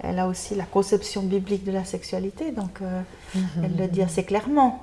[0.00, 3.00] elle a aussi la conception biblique de la sexualité, donc euh,
[3.64, 4.82] elle le dit assez clairement.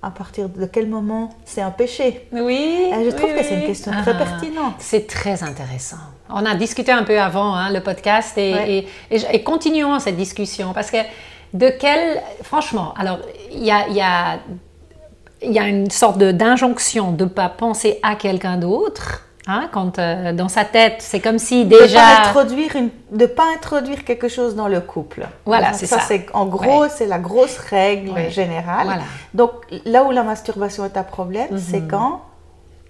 [0.00, 2.90] À partir de quel moment c'est un péché Oui.
[2.92, 4.24] Euh, Je trouve oui, que c'est une question très Ah.
[4.24, 4.74] pertinente.
[4.78, 5.96] C'est très intéressant.
[6.30, 8.70] On a discuté un peu avant hein, le podcast et, Ouais.
[8.70, 10.98] et- et je- et continuons cette discussion parce que
[11.52, 12.22] de quel...
[12.42, 13.18] Franchement, alors
[13.52, 14.38] il y a, il y a-
[15.42, 19.24] il y a une sorte de- d'injonction de ne pas penser à quelqu'un d'autre.
[19.48, 21.98] Hein, quand euh, dans sa tête, c'est comme si De déjà...
[22.00, 25.26] pas introduire une, de pas introduire quelque chose dans le couple.
[25.46, 25.98] Voilà, c'est ça.
[26.00, 26.88] c'est en gros, Ouais.
[26.94, 28.30] c'est la grosse règle Ouais.
[28.30, 28.84] générale.
[28.86, 29.02] Voilà.
[29.34, 29.50] Donc
[29.84, 31.58] là où la masturbation est un problème, Mhm.
[31.58, 32.20] c'est quand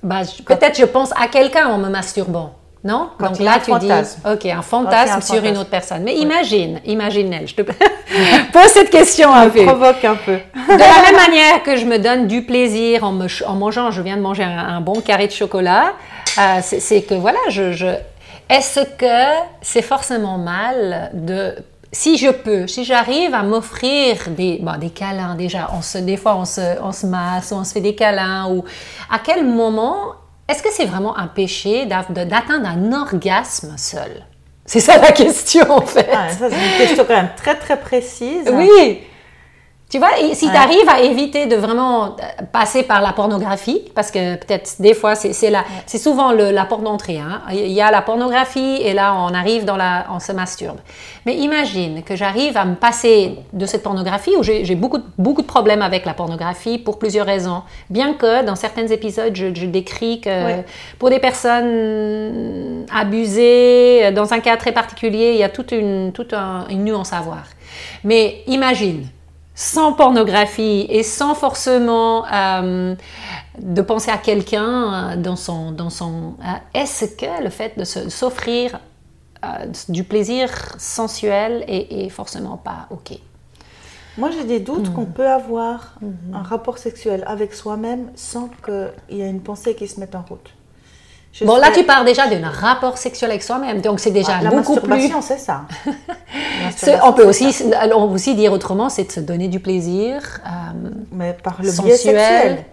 [0.03, 2.53] Bah, Peut-être je pense à quelqu'un en me masturbant.
[2.85, 3.11] Non?
[3.19, 4.21] Quand Donc là, un tu fantasme.
[4.25, 5.61] dis, ok, un fantasme un sur une fantasme.
[5.63, 6.03] autre personne.
[6.05, 7.63] Mais imagine, imagine, elle, je te
[8.53, 9.65] pose cette question un peu.
[9.65, 10.35] provoque un peu.
[10.55, 13.91] De la même manière que je me donne du plaisir en, me ch- en mangeant,
[13.91, 15.95] je viens de manger un, un bon carré de chocolat,
[16.39, 17.87] euh, c'est que voilà, je, je-
[18.49, 21.55] est-ce que c'est forcément mal de,
[21.93, 26.17] si je peux, si j'arrive à m'offrir des, bon, des câlins déjà, on se, des
[26.17, 28.65] fois on se, on se masse, on se fait des câlins, ou
[29.11, 30.13] à quel moment,
[30.49, 34.25] est-ce que c'est vraiment un péché d'atteindre un orgasme seul?
[34.65, 36.09] C'est ça la question en fait.
[36.13, 38.49] Ah, ça, c'est une question quand même très très précise.
[38.53, 39.01] Oui.
[39.91, 44.11] Tu vois, si tu arrives à éviter de vraiment euh, passer par la pornographie, parce
[44.11, 47.19] que peut-être des fois, c'est c'est souvent le- la porte d'entrée.
[47.19, 47.41] hein.
[47.53, 50.05] Il y a la pornographie et là, on arrive dans la...
[50.13, 50.77] on se masturbe.
[51.25, 55.41] Mais imagine que j'arrive à me passer de cette pornographie, où j'ai beaucoup, de- beaucoup
[55.41, 57.63] de problèmes avec la pornographie pour plusieurs raisons.
[57.89, 60.65] Bien que dans certains épisodes, je, je décris que Ouais.
[60.99, 66.35] pour des personnes abusées, dans un cas très particulier, il y a toute une, toute
[66.35, 67.45] un- une nuance à voir.
[68.05, 69.07] Mais imagine,
[69.59, 72.95] sans pornographie et sans forcément euh,
[73.59, 74.63] de penser à quelqu'un
[75.15, 75.73] euh, dans son...
[75.73, 78.79] Dans son euh, Est-ce que le fait de s'offrir
[79.45, 79.49] euh,
[79.89, 83.19] du plaisir sensuel est, est forcément pas OK?
[84.17, 85.99] Moi, j'ai des doutes qu'on peut avoir
[86.33, 90.23] un rapport sexuel avec soi-même sans qu'il y ait une pensée qui se mette en
[90.23, 90.55] route.
[91.33, 94.43] Je Bon, là, tu parles déjà d'un rapport sexuel avec soi-même, donc c'est déjà Ah,
[94.45, 94.89] la beaucoup plus...
[94.89, 95.63] masturbation, c'est ça.
[95.87, 97.65] La C'est- masturbation, On peut c'est aussi, ça.
[97.97, 100.41] on peut aussi dire autrement, c'est de se donner du plaisir.
[100.45, 101.85] euh, Mais par le sensuel.
[101.87, 102.65] biais sexuel.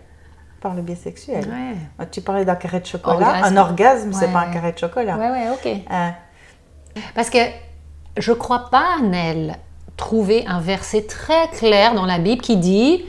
[0.61, 1.45] Par le biais sexuel.
[1.45, 1.75] ouais.
[1.99, 3.15] Ah, Tu parlais d'un carré de chocolat.
[3.17, 3.43] Orgasme.
[3.45, 4.33] Un orgasme, c'est Ouais.
[4.33, 5.15] pas un carré de chocolat.
[5.17, 5.81] ouais, ouais, ok.
[5.91, 6.09] Euh,
[7.13, 7.37] Parce que
[8.17, 9.57] je crois pas, Nel,
[9.97, 13.05] trouver un verset très clair dans la Bible qui dit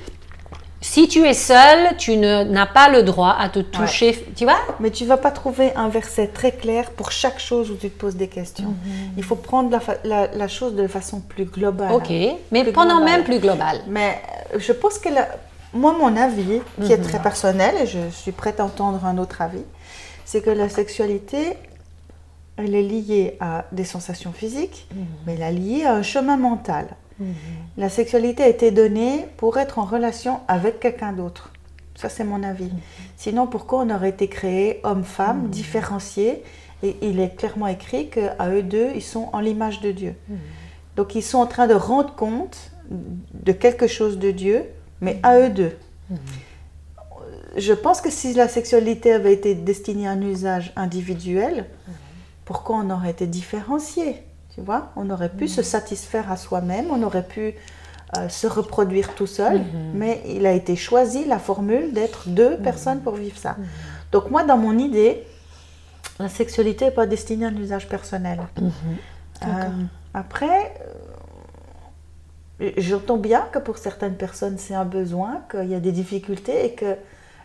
[0.88, 4.11] si tu es seul, tu n'as pas le droit à te toucher.
[4.37, 4.59] Tu vois?
[4.81, 7.99] Mais tu vas pas trouver un verset très clair pour chaque chose où tu te
[7.99, 8.72] poses des questions.
[9.16, 11.92] Il faut prendre la, la- la chose de façon plus globale.
[11.92, 12.11] Ok,
[12.53, 13.81] mais pendant même plus global.
[13.88, 14.22] Mais
[14.55, 15.29] euh, je pense que la-
[15.75, 17.05] moi, mon avis, qui est Mhm.
[17.09, 19.64] très personnel, et je suis prête à entendre un autre avis,
[20.25, 21.59] c'est que la sexualité,
[22.57, 25.05] elle est liée à des sensations physiques, Mhm.
[25.27, 26.87] mais elle est liée à un chemin mental.
[27.77, 31.53] La sexualité a été donnée pour être en relation avec quelqu'un d'autre.
[31.95, 32.65] Ça, c'est mon avis.
[32.65, 32.81] Mhm.
[33.17, 36.43] Sinon, pourquoi on aurait été créé homme-femme, différenciés
[36.83, 40.15] Et il est clairement écrit qu'à eux deux, ils sont en l'image de Dieu.
[40.97, 44.65] Donc, ils sont en train de rendre compte de quelque chose de Dieu,
[45.01, 45.73] mais à eux deux.
[47.57, 51.67] Je pense que si la sexualité avait été destinée à un usage individuel,
[52.45, 54.23] pourquoi on aurait été différencié?
[54.57, 57.55] Tu vois, on aurait pu se satisfaire à soi-même, on aurait pu
[58.16, 59.61] euh, se reproduire tout seul,
[59.92, 63.57] mais il a été choisi la formule d'être deux personnes pour vivre ça.
[64.12, 65.25] Donc moi, dans mon idée,
[66.19, 68.40] la sexualité n'est pas destinée à un usage personnel.
[69.42, 69.47] Euh,
[70.14, 70.73] après,
[72.62, 76.64] euh, j'entends bien que pour certaines personnes, c'est un besoin, qu'il y a des difficultés
[76.64, 76.97] et que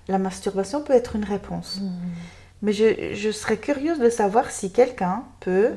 [0.07, 1.81] la masturbation peut être une réponse.
[2.61, 5.71] Mais je, je serais curieuse de savoir si quelqu'un peut,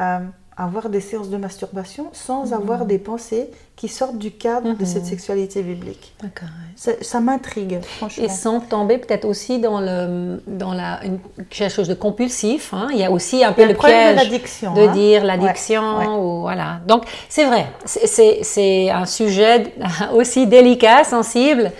[0.00, 0.20] euh,
[0.56, 5.06] avoir des séances de masturbation sans avoir des pensées qui sortent du cadre de cette
[5.06, 6.12] sexualité biblique.
[6.22, 6.48] D'accord.
[6.76, 8.24] Ça, ça m'intrigue, franchement.
[8.24, 12.74] Et sans tomber peut-être aussi dans, le, dans la, une- quelque chose de compulsif.
[12.74, 12.88] hein.
[12.92, 14.92] Il y a aussi un peu le le problème de piège l'addiction, de hein.
[14.92, 15.96] dire l'addiction.
[15.98, 16.12] Ouais, ouais.
[16.14, 16.80] ou voilà.
[16.86, 19.72] Donc c'est vrai, c'est- un sujet
[20.14, 21.72] aussi délicat, sensible.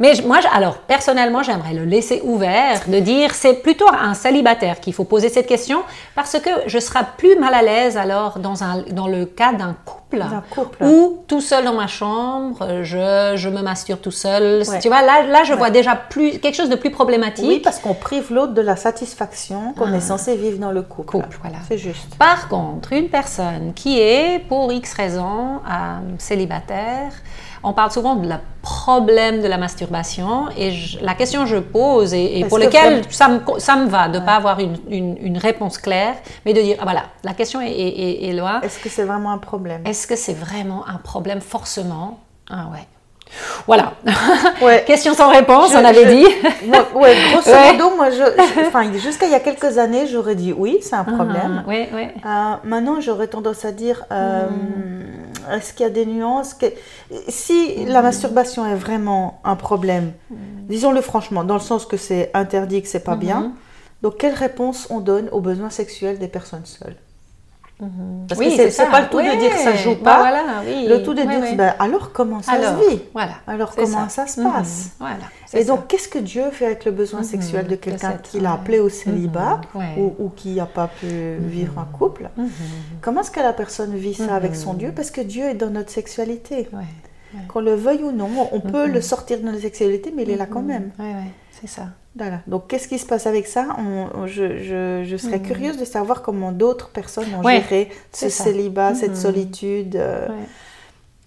[0.00, 4.80] Mais moi, alors personnellement, j'aimerais le laisser ouvert, de dire c'est plutôt à un célibataire
[4.80, 5.82] qu'il faut poser cette question
[6.16, 9.76] parce que je serai plus mal à l'aise alors dans, un, dans le cas d'un
[10.50, 10.84] couple.
[10.84, 14.62] Ou tout seul dans ma chambre, je, je me masturbe tout seul.
[14.68, 14.78] Ouais.
[14.78, 17.44] Tu vois, là, là je vois déjà plus, quelque chose de plus problématique.
[17.46, 21.08] Oui, parce qu'on prive l'autre de la satisfaction qu'on est censé vivre dans le couple.
[21.08, 21.58] Couple, voilà.
[21.68, 22.16] C'est juste.
[22.18, 27.12] Par contre, une personne qui est, pour X raisons, euh, célibataire,
[27.64, 31.56] on parle souvent de la problème de la masturbation et je- la question que je
[31.58, 34.76] pose et, pour que laquelle ça me, ça me va de ne pas avoir une,
[34.88, 38.32] une- une réponse claire, mais de dire, ah, voilà, la question est, est- est- est
[38.32, 38.60] là.
[38.62, 39.82] Est-ce que c'est vraiment un problème?
[39.86, 42.20] Est-ce que c'est vraiment un problème forcément?
[42.50, 42.86] Ah ouais.
[43.66, 43.94] Voilà.
[44.62, 44.84] Ouais.
[44.86, 46.66] question sans réponse, Je- on avait je- dit.
[46.66, 47.72] Moi, ouais, grosso Ouais.
[47.72, 51.64] modo, moi, je, jusqu'à il y a quelques années, j'aurais dit oui, c'est un problème.
[51.66, 52.08] Oui, oui.
[52.24, 55.52] Euh, maintenant, j'aurais tendance à dire euh, Mm.
[55.54, 56.66] est-ce qu'il y a des nuances que...
[57.28, 60.34] Si la masturbation est vraiment un problème, Mm.
[60.68, 63.52] disons-le franchement, dans le sens que c'est interdit, que c'est pas bien,
[64.02, 66.96] donc quelle réponse on donne aux besoins sexuels des personnes seules?
[68.28, 70.86] Parce Oui, que c'est pas le tout de dire ça joue Bah pas, voilà, oui.
[70.88, 71.54] le tout de Ouais, dire ouais.
[71.56, 73.00] ben, alors comment ça alors, se vit?
[73.12, 73.32] Voilà.
[73.46, 74.52] Alors comment ça, se Mhm.
[74.52, 75.16] passe Voilà.
[75.52, 78.78] Et donc, qu'est-ce que Dieu fait avec le besoin sexuel de quelqu'un qui l'a appelé
[78.80, 81.06] au célibat Mhm, ou, ou qui n'a pas pu
[81.40, 82.30] vivre un couple?
[82.36, 82.48] Mhm.
[83.00, 84.92] Comment est-ce que la personne vit ça avec son Dieu?
[84.94, 86.68] Parce que Dieu est dans notre sexualité.
[87.48, 88.92] Qu'on le veuille ou non, on peut Mhm.
[88.94, 90.90] le sortir de notre sexualité, mais il est là quand même.
[91.60, 91.86] C'est ça.
[92.16, 92.40] Voilà.
[92.46, 93.68] Donc, qu'est-ce qui se passe avec ça?
[93.78, 97.42] On- on- je, je- je serais curieuse de savoir comment d'autres personnes ont.
[97.44, 98.44] Ouais, géré ce ça.
[98.44, 99.16] célibat, cette Mhm.
[99.16, 99.96] solitude.
[99.96, 100.34] euh, Ouais.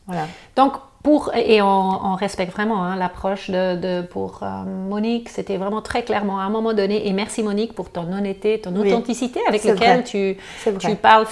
[0.07, 0.27] Voilà.
[0.55, 5.57] Donc, pour, et on, on respecte vraiment hein, l'approche de, de- pour euh, Monique, c'était
[5.57, 8.91] vraiment très clairement à un moment donné, et merci Monique pour ton honnêteté, ton Oui,
[8.93, 10.03] authenticité avec laquelle vrai.
[10.03, 10.37] tu,
[10.79, 11.25] tu parles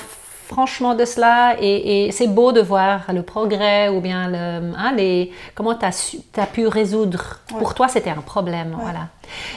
[0.45, 4.93] franchement de cela et, et c'est beau de voir le progrès ou bien le, hein,
[4.95, 7.39] les, comment tu as, pu résoudre.
[7.47, 8.77] Pour toi, c'était un problème.
[8.79, 9.07] Voilà.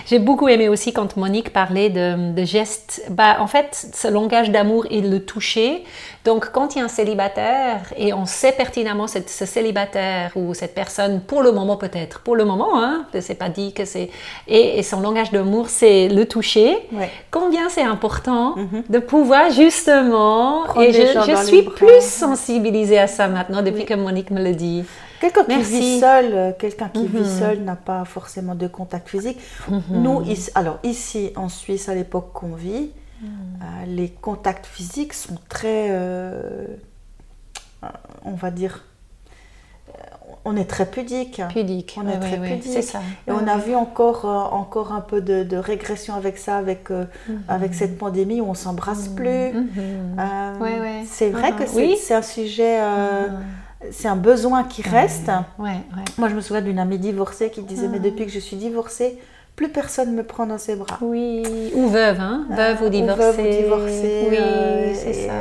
[0.07, 3.03] J'ai beaucoup aimé aussi quand Monique parlait de, de gestes.
[3.11, 5.85] Bah, en fait, ce langage d'amour et le toucher.
[6.25, 10.53] Donc, quand il y a un célibataire et on sait pertinemment cette, ce célibataire ou
[10.55, 14.11] cette personne, pour le moment peut-être, pour le moment, hein, c'est pas dit que c'est.
[14.47, 16.77] Et, et son langage d'amour, c'est le toucher.
[16.93, 17.11] Ouais.
[17.31, 18.57] Combien c'est important
[18.89, 20.65] de pouvoir justement.
[20.65, 24.85] Prendre et je, suis plus sensibilisée à ça maintenant depuis que Monique me le dit.
[25.21, 25.81] Quelqu'un qui Merci.
[25.81, 27.25] vit seul, euh, quelqu'un qui vit Mhm.
[27.25, 29.39] seul n'a pas forcément de contact physique.
[29.91, 33.29] Nous, ici, alors ici en Suisse, à l'époque qu'on vit, Mhm.
[33.29, 36.67] euh, les contacts physiques sont très, euh,
[37.83, 37.87] euh,
[38.25, 38.85] on va dire,
[39.89, 39.93] euh,
[40.45, 41.43] on est très pudique.
[41.49, 41.99] Pudique.
[42.01, 42.83] On est très ouais, pudique.
[42.85, 43.01] Ça.
[43.27, 46.91] Et on a vu encore, euh, encore un peu de, de régression avec ça, avec,
[46.93, 47.07] euh,
[47.49, 49.53] avec cette pandémie où on s'embrasse plus.
[49.53, 50.17] Mhm.
[50.19, 51.03] Euh, Ouais, ouais.
[51.07, 51.59] C'est vrai Mhm.
[51.59, 51.99] que c'est Oui.
[52.11, 53.27] un sujet, euh,
[53.91, 55.29] c'est un besoin qui reste.
[55.59, 56.05] Ouais, ouais.
[56.19, 57.91] Moi, je me souviens d'une amie divorcée qui disait Ah.
[57.93, 59.19] Mais depuis que je suis divorcée,
[59.57, 60.99] plus personne me prend dans ses bras.
[61.01, 61.43] Oui,
[61.75, 63.23] ou veuve, hein, veuve ou Euh, divorcée.
[63.23, 64.27] veuve ou divorcée.
[64.31, 65.33] Oui, euh, c'est ça.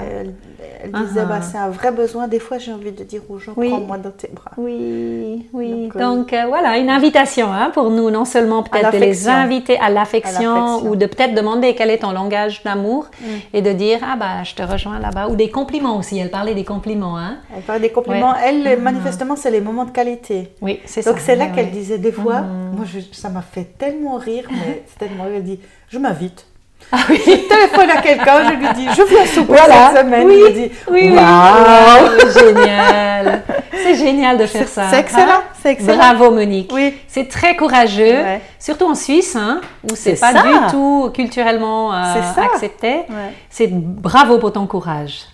[0.83, 1.25] Elle, disait Ah.
[1.25, 2.27] bah, C'est un vrai besoin.
[2.27, 3.69] Des fois, j'ai envie de dire aux gens Oui.
[3.69, 4.51] Prends-moi dans tes bras.
[4.57, 5.87] Oui, oui.
[5.87, 9.27] Donc, euh, Donc, euh, voilà, une invitation hein, pour nous, non seulement peut-être de les
[9.27, 13.25] inviter à l'affection ou de peut-être demander quel est ton langage d'amour Mm.
[13.53, 16.17] et de dire ah bah je te rejoins là-bas ou des compliments aussi.
[16.19, 17.37] Elle parlait des compliments, hein.
[17.55, 18.31] Elle parlait des compliments.
[18.33, 18.37] Ouais.
[18.65, 20.51] Elle, manifestement, c'est les moments de qualité.
[20.61, 21.11] Oui, c'est ça.
[21.11, 21.71] Donc, c'est là ouais, qu'elle ouais.
[21.71, 22.75] disait des fois Mhm.
[22.75, 25.33] Moi, je- ça m'a fait tellement rire, mais c'est tellement rire.
[25.37, 25.59] Elle dit
[25.89, 26.45] Je m'invite.
[26.91, 27.21] Ah oui.
[27.25, 29.89] Je téléphone à quelqu'un, je lui dis Je viens souper Voilà.
[29.93, 30.25] cette semaine.
[30.27, 31.17] Oui, Il me dit Oui, oui.
[31.19, 33.43] Oh, génial.
[33.83, 34.83] C'est génial de faire ça.
[34.89, 35.43] C'est excellent, hein.
[35.61, 35.97] c'est excellent.
[35.97, 36.71] Bravo Monique.
[36.73, 36.93] Oui.
[37.07, 38.41] C'est très courageux, Ouais.
[38.59, 40.43] surtout en Suisse, hein, où c'est pas ça.
[40.43, 42.13] du tout culturellement euh,
[42.53, 42.95] accepté.
[43.09, 43.33] Ouais.
[43.49, 45.25] C'est bravo pour ton courage.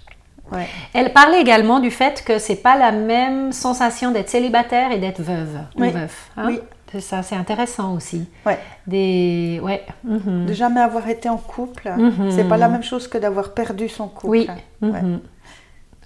[0.51, 0.67] Ouais.
[0.93, 5.21] Elle parlait également du fait que c'est pas la même sensation d'être célibataire et d'être
[5.21, 5.88] veuve Oui.
[5.88, 6.29] ou veuf.
[6.38, 6.43] hein.
[6.47, 6.60] Oui.
[6.93, 8.27] C'est ça, c'est intéressant aussi.
[8.45, 8.60] Ouais.
[8.86, 9.84] Des, ouais.
[10.03, 10.45] mhm.
[10.45, 12.29] De jamais avoir été en couple, Mhm.
[12.29, 14.27] c'est pas la même chose que d'avoir perdu son couple.
[14.29, 14.47] Oui.
[14.82, 15.01] Ouais.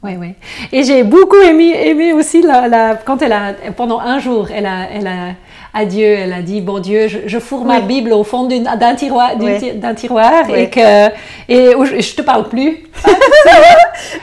[0.04, 0.34] Oui, oui.
[0.72, 4.66] Et j'ai beaucoup aimé, aimé aussi la, la- quand elle a, pendant un jour, elle
[4.68, 5.34] a, elle a,
[5.78, 7.78] à Dieu, elle a dit, bon Dieu, je, je fourre ma.
[7.82, 9.74] Bible au fond d'un tiroir, Oui.
[9.76, 10.60] d'un tiroir Oui.
[10.62, 11.08] et que,
[11.48, 12.84] et je, je te parle plus.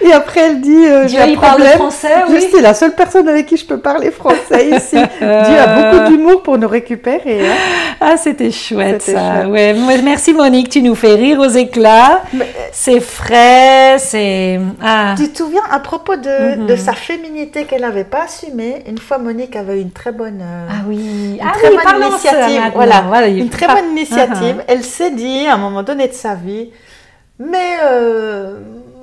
[0.02, 3.46] Et après, elle dit euh, Dieu, il parle français, Je suis la seule personne avec
[3.46, 4.96] qui je peux parler français ici.
[5.18, 7.48] Dieu a beaucoup d'humour pour nous récupérer.
[7.48, 7.54] hein.
[8.00, 9.42] Ah, c'était chouette ça.
[9.44, 9.48] chouette.
[9.50, 9.74] Ouais.
[10.02, 12.22] Merci Monique, tu nous fais rire aux éclats.
[12.32, 14.60] Mais, C'est frais, c'est...
[14.82, 15.14] Ah.
[15.16, 16.66] Tu te souviens, à propos de, Mhm.
[16.66, 20.66] de sa féminité qu'elle n'avait pas assumée, une fois Monique avait une très bonne, euh,
[20.70, 22.62] Ah oui, ah très oui, bonne initiative.
[22.74, 24.56] Voilà, il- une très ah, bonne initiative.
[24.60, 26.70] ah, Elle s'est dit à un moment donné de sa vie,
[27.38, 28.58] mais euh,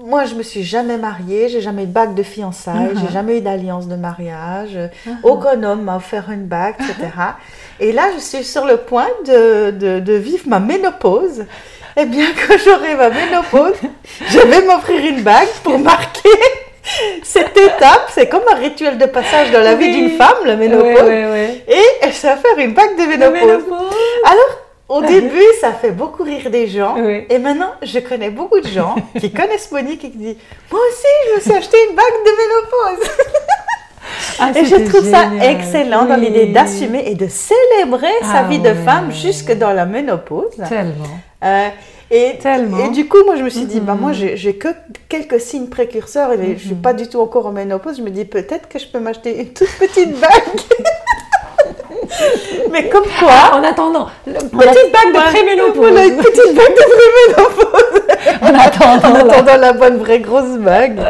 [0.06, 3.02] moi je me suis jamais mariée, j'ai jamais eu de bague de fiançailles, Mhm.
[3.06, 5.18] j'ai jamais eu d'alliance de mariage, Mhm.
[5.24, 6.96] aucun homme m'a offert une bague, etc.
[7.80, 11.46] Et là je suis sur le point de, de, de vivre ma ménopause.
[11.98, 13.76] Eh bien, quand j'aurai ma ménopause,
[14.30, 16.30] je vais m'offrir une bague pour marquer
[17.24, 18.10] cette étape.
[18.14, 21.10] C'est comme un rituel de passage dans la vie d'une femme, la ménopause.
[21.68, 23.42] Et elle s'est faire une bague de ménopause.
[23.42, 23.96] ménopause.
[24.26, 26.96] Alors, au début, ça fait beaucoup rire des gens.
[27.30, 30.38] Et maintenant, je connais beaucoup de gens qui connaissent Monique et qui disent
[30.72, 33.10] Moi aussi, je me suis acheté une bague de ménopause.
[34.40, 38.60] Ah, et je trouve ça excellent dans l'idée d'assumer et de célébrer sa Ah vie
[38.60, 40.56] de femme jusque dans la ménopause.
[40.68, 41.06] Tellement.
[41.44, 41.70] Euh,
[42.12, 42.86] et, Tellement.
[42.86, 44.68] et du coup, moi, je me suis dit, bah, moi, j'ai j'ai que
[45.10, 46.82] quelques signes précurseurs et je ne suis Mhm.
[46.82, 47.98] pas du tout encore en ménopause.
[47.98, 50.30] Je me dis, peut-être que je peux m'acheter une toute petite bague.
[52.72, 55.78] Mais comme quoi, En attendant, le- Petite bague de préménopause.
[55.78, 58.02] Voilà, une petite bague de préménopause.
[58.42, 61.00] En attendant, en attendant la bonne vraie grosse bague.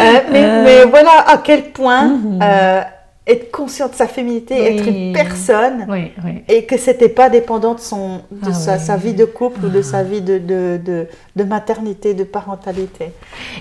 [0.00, 0.62] Euh, mais, Euh.
[0.64, 2.38] mais voilà à quel point Mhm.
[2.40, 2.80] euh,
[3.28, 4.66] être conscient de sa féminité, Oui.
[4.78, 6.42] être une personne, Oui, oui.
[6.48, 9.82] et que c'était pas dépendant de, son, de Ah sa, vie de couple ou de
[9.82, 13.10] sa vie de, de, de, de maternité, de parentalité.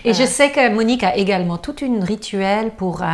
[0.06, 3.06] Et je sais que Monique a également toute une rituel pour euh,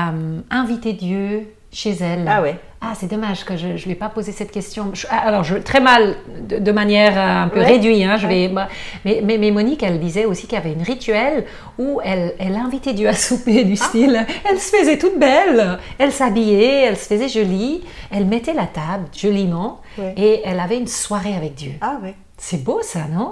[0.51, 2.27] inviter Dieu chez elle.
[2.27, 2.55] Ah ouais.
[2.85, 4.89] Ah, c'est dommage que je ne lui ai pas posé cette question.
[4.93, 6.15] Je- ah, alors, je, très mal,
[6.49, 7.65] de, de manière euh, un peu Ouais.
[7.65, 8.03] réduite.
[8.03, 8.47] hein, je Ouais.
[8.47, 8.67] vais, bah,
[9.05, 11.45] mais, mais, mais Monique, elle disait aussi qu'il y avait une rituel
[11.79, 13.63] où elle, elle invitait Dieu à souper Ah.
[13.63, 14.25] du style.
[14.49, 15.79] Elle se faisait toute belle.
[15.97, 17.83] Elle s'habillait, elle se faisait jolie.
[18.11, 20.13] Elle mettait la table joliment Ouais.
[20.17, 21.71] et elle avait une soirée avec Dieu.
[21.81, 22.15] Ah ouais.
[22.37, 23.31] C'est beau ça, non?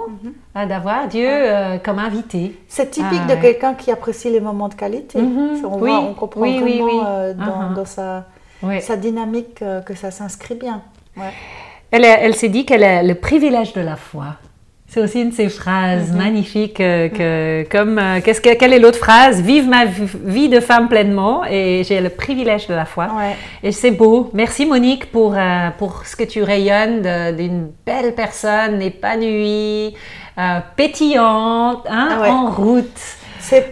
[0.54, 2.58] Ah, D'avoir Dieu euh, comme invité.
[2.68, 5.20] C'est typique Ah de quelqu'un qui apprécie les moments de qualité.
[5.20, 5.62] Mhm.
[5.66, 5.90] On, Oui.
[5.90, 7.00] voit, on comprend Oui, oui, vraiment oui.
[7.06, 8.24] euh, dans, dans sa,
[8.62, 8.80] Ouais.
[8.80, 10.82] sa dynamique euh, que ça s'inscrit bien.
[11.16, 11.32] Ouais.
[11.90, 14.36] Elle, elle s'est dit qu'elle a le privilège de la foi.
[14.88, 16.18] C'est aussi une de ces phrases Mhm.
[16.18, 19.40] magnifiques euh, que, comme, euh, qu'est-ce que, quelle est l'autre phrase?
[19.40, 23.06] Vive ma vie de femme pleinement et j'ai le privilège de la foi.
[23.16, 23.34] Ouais.
[23.62, 24.30] Et c'est beau.
[24.34, 27.02] Merci Monique pour, euh, pour ce que tu rayonnes
[27.36, 29.94] d'une belle personne épanouie,
[30.76, 32.28] pétillante, hein, Ah ouais.
[32.28, 33.00] en route.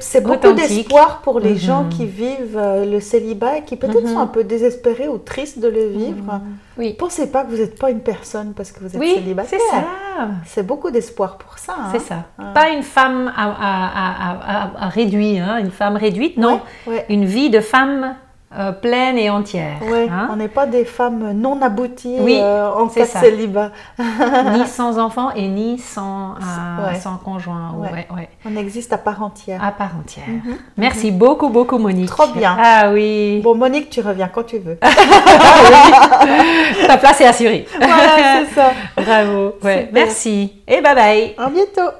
[0.00, 1.58] C'est beaucoup d'espoir pour les Mhm.
[1.58, 4.12] gens qui vivent euh, le célibat et qui peut-être Mhm.
[4.14, 6.40] sont un peu désespérés ou tristes de le vivre.
[6.76, 9.58] Oui, Pensez pas que vous n'êtes pas une personne parce que vous êtes oui célibataire.
[9.70, 9.84] c'est ça.
[10.46, 11.74] C'est beaucoup d'espoir pour ça.
[11.78, 11.88] hein.
[11.92, 12.24] C'est ça.
[12.52, 16.60] Pas une femme à, à, à, à- à réduire, hein, une femme réduite, non.
[16.86, 18.16] Ouais, Une vie de femme
[18.58, 19.76] euh, pleine et entière.
[20.10, 20.28] hein.
[20.32, 23.20] On n'est pas des femmes non abouties Oui, euh, en cas ça.
[23.20, 23.70] célibat.
[23.98, 26.98] ni sans enfant et ni sans, euh, Ouais.
[26.98, 27.74] sans conjoint.
[27.76, 27.90] Ouais.
[27.92, 28.28] Ouais, ouais.
[28.44, 29.62] On existe à part entière.
[29.62, 30.24] À part entière.
[30.28, 30.56] Mhm.
[30.76, 32.08] Merci beaucoup, beaucoup, Monique.
[32.08, 32.56] Trop bien.
[32.60, 33.40] Ah oui.
[33.42, 34.76] Bon, Monique, tu reviens quand tu veux.
[36.86, 37.66] Ta place est assurée.
[37.78, 38.72] voilà, c'est ça.
[39.02, 39.54] Bravo.
[39.92, 40.52] Merci.
[40.66, 41.34] Et bye bye.
[41.38, 41.90] À bientôt.